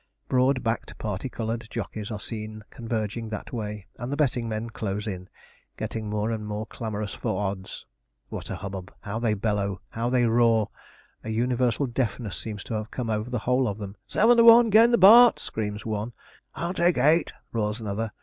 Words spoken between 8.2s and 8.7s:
What a